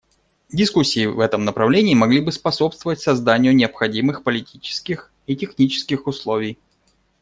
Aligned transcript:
Дискуссии 0.51 1.05
в 1.05 1.19
этом 1.19 1.45
направлении 1.45 1.93
могли 1.93 2.21
бы 2.21 2.31
способствовать 2.31 3.01
созданию 3.01 3.53
необходимых 3.55 4.23
политических 4.23 5.13
и 5.27 5.35
технических 5.35 6.07
условий. 6.07 6.57